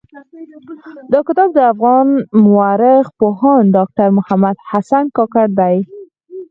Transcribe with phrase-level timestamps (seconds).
[1.11, 2.07] دا کتاب د افغان
[2.45, 5.75] مٶرخ پوهاند ډاکټر محمد حسن کاکړ دٸ.